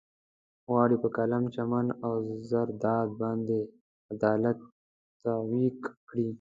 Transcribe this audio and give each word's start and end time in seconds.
غواړي 0.67 0.95
په 1.03 1.09
قلم، 1.17 1.43
چمن 1.55 1.87
او 2.07 2.15
زرداد 2.49 3.09
باندې 3.21 3.59
عدالت 4.13 4.57
تطبيق 5.21 5.77
کړي. 6.07 6.27